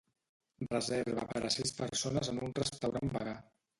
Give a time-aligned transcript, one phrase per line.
[0.69, 3.37] Reserva per a sis persones en un restaurant vegà.